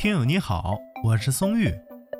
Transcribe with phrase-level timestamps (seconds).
[0.00, 1.70] 听友你好，我是松玉，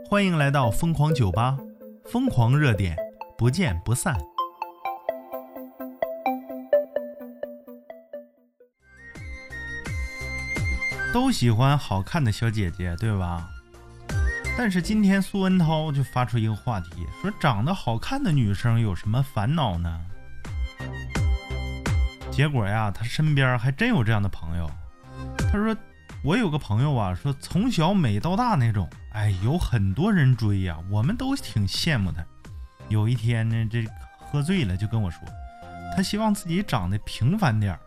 [0.07, 1.57] 欢迎来到疯狂酒吧，
[2.05, 2.95] 疯狂热点，
[3.39, 4.15] 不见不散。
[11.11, 13.49] 都喜欢好看的小姐姐，对吧？
[14.59, 20.01] 但是今天苏文涛就发出一个话题，说长得好看的女生有什么烦恼呢？
[22.31, 24.71] 结果呀，他身边还真有这样的朋友。
[25.39, 25.75] 他说
[26.23, 32.23] ：“我有个朋友啊，说从小美到大那种，哎，有很多人追呀，我们都挺羡慕他。
[32.89, 33.85] 有一天呢，这
[34.19, 35.21] 喝醉了就跟我说，
[35.97, 37.81] 他希望自己长得平凡点儿。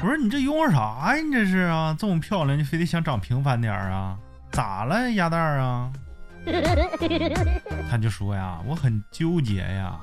[0.00, 1.16] 我说你这拥护啥呀？
[1.16, 4.16] 你这是啊，这么漂亮，你非得想长平凡点儿啊？
[4.52, 5.90] 咋了，鸭蛋儿啊？
[7.90, 9.98] 他就说呀，我很纠结呀。”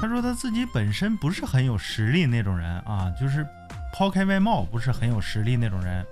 [0.00, 3.46] 他说他自己本身不是很有实力那种人啊，就是
[3.96, 6.04] 抛开外貌不是很有实力那种人，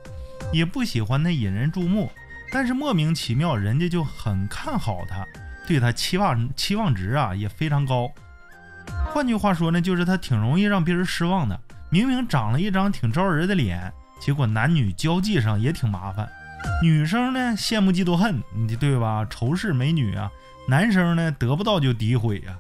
[0.55, 2.11] 也不喜欢他引人注目，
[2.51, 5.23] 但是莫名其妙人家就很看好他，
[5.69, 8.11] 对他期望期望值啊也非常高。
[9.13, 11.61] 换句话说呢，就是他挺容易让别人失望的。
[11.91, 16.27] 明明长了一张挺招人的脸，结果男女交际上也挺麻烦。
[16.83, 19.27] 女生呢羡慕嫉妒恨，你对吧？
[19.29, 20.31] 仇视美女啊。
[20.67, 22.59] 男生呢得不到就诋毁呀。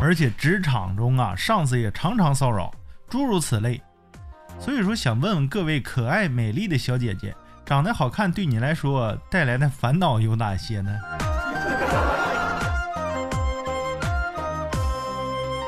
[0.00, 2.72] 而且职场中啊，上司也常常骚扰，
[3.08, 3.80] 诸如此类。
[4.60, 7.34] 所以说，想问问各位可爱美丽的小姐姐，
[7.66, 10.96] 长得好看对你来说带来的烦恼有哪些呢？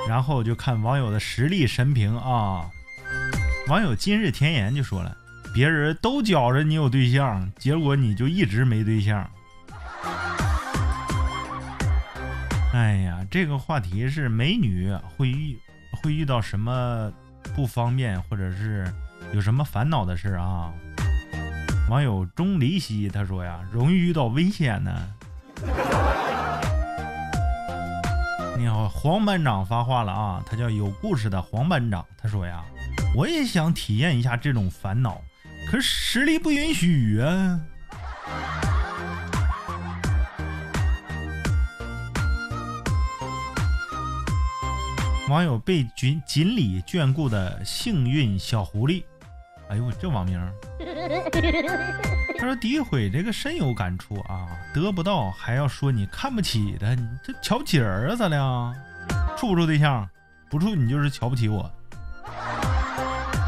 [0.08, 2.70] 然后就看网友的实力神评啊。
[3.66, 5.16] 网友今日甜言就说了，
[5.52, 9.28] 别人都觉着你有对象，结果你就一直没对象。
[12.72, 15.58] 哎呀，这个话题是美女会遇
[15.90, 17.12] 会遇到什么
[17.54, 18.92] 不方便，或者是
[19.32, 20.72] 有什么烦恼的事啊？
[21.88, 25.08] 网友钟离析他说呀，容易遇到危险呢。
[28.58, 32.64] 你好，黄班长发话了啊，他叫有故事的黄班长，他说呀，
[33.14, 35.22] 我也想体验一下这种烦恼，
[35.70, 37.60] 可是实力不允许啊。
[45.28, 49.02] 网友被锦锦鲤眷顾的幸运小狐狸，
[49.68, 50.40] 哎呦，这网名。
[52.38, 58.14] 他说诋毁这个深有感触啊，得不到还要说你看不起他，你这瞧不起人啊？
[58.14, 58.74] 咋的？
[59.36, 60.08] 处不处对象？
[60.48, 61.68] 不处你就是瞧不起我。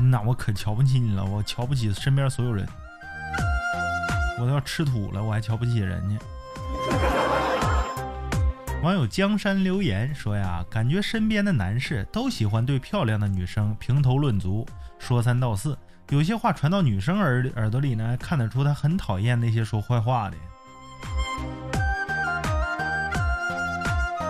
[0.02, 2.66] 那我可瞧不起你了，我瞧不起身边所有人。
[4.40, 6.16] 我都要吃土了，我还瞧不起人家。
[8.80, 14.64] 网友江山留言说呀，感觉身边的男士都喜欢对漂亮的女生评头论足，
[15.00, 15.76] 说三道四，
[16.10, 20.36] 有些话传到女生耳耳朵里呢，看得出她很讨厌那些说坏话的。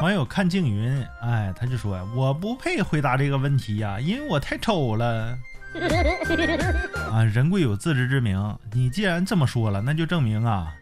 [0.01, 5.39] 网友看静云，哎，他就说呀，我不配回答这个问题呀，因为我太丑了。
[7.13, 10.73] 啊，人贵有自知之明，你既然这么说了，那就证明啊，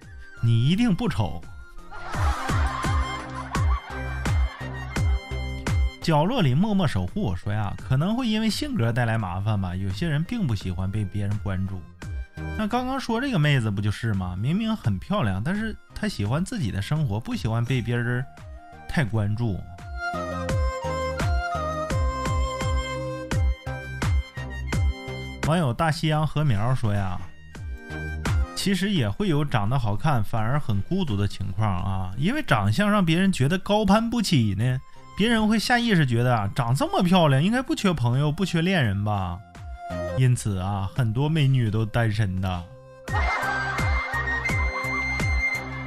[0.41, 1.43] 你一定不丑。
[6.06, 9.74] 角落里默默守护，说呀，可能会因为性格带来麻烦吧。
[9.74, 11.82] 有些人并不喜欢被别人关注。
[12.56, 14.36] 那刚刚说这个妹子不就是吗？
[14.36, 18.24] 明明很漂亮，但是她喜欢自己的生活，不喜欢被别人
[18.88, 19.58] 太关注。
[25.48, 27.20] 网友大西洋禾苗说呀，
[28.54, 34.80] 其实也会有长得好看反而很孤独的情况啊，因为长相让别人觉得高攀不起呢。
[35.16, 39.38] 别人会下意识觉得啊，长这么漂亮，应该不缺朋友，不缺恋人吧？
[40.19, 42.62] 因此啊，很多美女都单身的。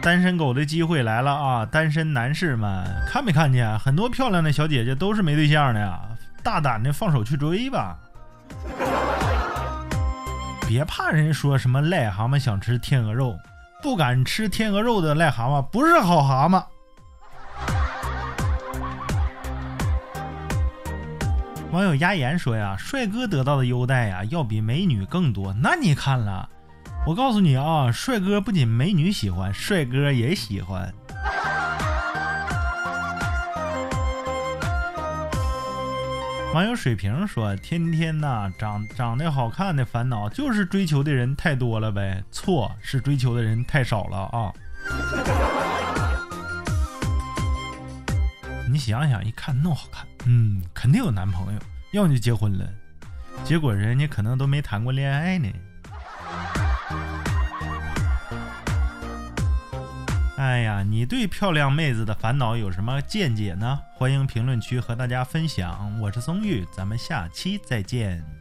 [0.01, 1.65] 单身狗的机会来了啊！
[1.65, 3.77] 单身男士们，看没看见？
[3.77, 5.99] 很多漂亮的小姐姐都是没对象的呀，
[6.41, 7.99] 大胆的放手去追吧！
[10.67, 13.37] 别怕人说什么癞蛤蟆想吃天鹅肉，
[13.83, 16.63] 不敢吃天鹅肉的癞蛤蟆不是好蛤蟆。
[21.71, 25.53] 网友压言说呀，帅哥得到的优待呀，要比美女更多。
[25.61, 26.49] 那你看了？
[27.05, 30.91] 我告诉你啊，帅哥不仅美女喜欢，帅哥也喜欢。
[36.55, 42.23] 网友水瓶说，天天呐，长长得好看的烦恼就是追求的人太多了呗？
[42.31, 44.51] 错，是追求的人太少了啊。
[48.71, 51.59] 你想想，一看那么好看，嗯，肯定有男朋友，
[51.91, 52.69] 要么就结婚了。
[53.43, 55.51] 结果人家可能都没谈过恋爱呢。
[60.37, 63.79] 哎呀，你对漂亮妹子的烦恼有什么见解呢？
[63.95, 65.99] 欢迎评论区和大家分享。
[65.99, 68.38] 我是松玉，咱们下期再见。